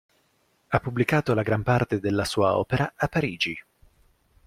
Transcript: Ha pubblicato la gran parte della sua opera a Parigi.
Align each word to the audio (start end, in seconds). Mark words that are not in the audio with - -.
Ha 0.69 0.79
pubblicato 0.79 1.35
la 1.35 1.43
gran 1.43 1.61
parte 1.61 1.99
della 1.99 2.25
sua 2.25 2.57
opera 2.57 2.93
a 2.95 3.07
Parigi. 3.07 3.55